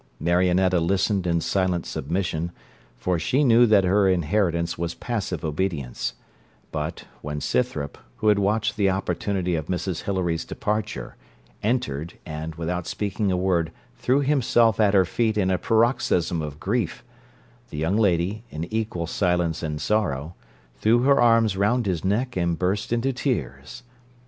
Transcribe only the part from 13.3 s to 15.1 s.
a word, threw himself at her